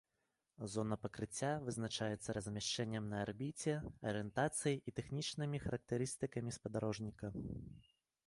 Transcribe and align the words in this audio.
Зона 0.75 0.95
пакрыцця 1.01 1.49
вызначаецца 1.65 2.33
размяшчэннем 2.37 3.03
на 3.11 3.17
арбіце, 3.25 3.75
арыентацыяй 4.11 4.77
і 4.91 4.93
тэхнічнымі 5.01 5.57
характарыстыкамі 5.67 6.57
спадарожніка. 6.57 7.25